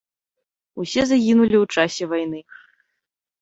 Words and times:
Усе 0.83 1.03
загінулі 1.11 1.55
ў 1.63 1.77
часе 1.77 2.03
вайны. 2.15 2.39